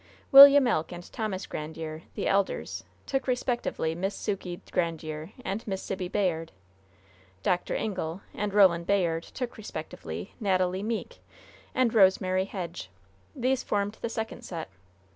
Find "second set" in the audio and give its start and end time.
14.09-14.69